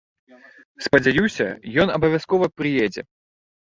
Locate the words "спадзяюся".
0.85-1.47